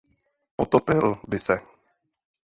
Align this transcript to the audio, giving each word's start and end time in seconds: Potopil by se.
Potopil 0.55 1.17
by 1.27 1.39
se. 1.39 1.55